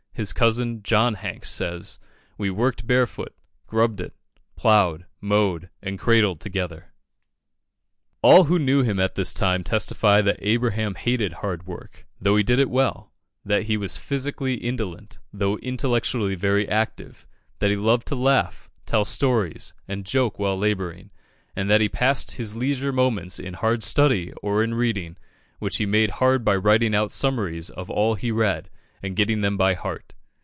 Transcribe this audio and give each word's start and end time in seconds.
His 0.13 0.33
cousin, 0.33 0.83
John 0.83 1.15
Hanks, 1.15 1.49
says 1.49 1.97
"We 2.37 2.51
worked 2.51 2.85
barefoot, 2.85 3.33
grubbed 3.65 3.99
it, 3.99 4.13
ploughed, 4.55 5.05
mowed, 5.19 5.71
and 5.81 5.97
cradled 5.97 6.39
together." 6.41 6.93
All 8.21 8.43
who 8.43 8.59
knew 8.59 8.83
him 8.83 8.99
at 8.99 9.15
this 9.15 9.33
time 9.33 9.63
testify 9.63 10.21
that 10.21 10.35
Abraham 10.39 10.93
hated 10.93 11.33
hard 11.41 11.65
work, 11.65 12.05
though 12.19 12.35
he 12.35 12.43
did 12.43 12.59
it 12.59 12.69
well 12.69 13.11
that 13.43 13.63
he 13.63 13.77
was 13.77 13.97
physically 13.97 14.55
indolent, 14.55 15.17
though 15.33 15.57
intellectually 15.59 16.35
very 16.35 16.67
active 16.69 17.25
that 17.57 17.71
he 17.71 17.77
loved 17.77 18.05
to 18.07 18.15
laugh, 18.15 18.69
tell 18.85 19.05
stories, 19.05 19.73
and 19.87 20.05
joke 20.05 20.37
while 20.37 20.57
labouring 20.57 21.09
and 21.55 21.67
that 21.67 21.81
he 21.81 21.89
passed 21.89 22.31
his 22.31 22.55
leisure 22.55 22.91
moments 22.91 23.39
in 23.39 23.55
hard 23.55 23.81
study 23.81 24.31
or 24.43 24.61
in 24.63 24.75
reading, 24.75 25.17
which 25.57 25.77
he 25.77 25.85
made 25.87 26.11
hard 26.19 26.45
by 26.45 26.55
writing 26.55 26.93
out 26.93 27.11
summaries 27.13 27.71
of 27.71 27.89
all 27.89 28.13
he 28.13 28.29
read, 28.29 28.69
and 29.03 29.15
getting 29.15 29.41
them 29.41 29.57
by 29.57 29.73
heart. 29.73 30.13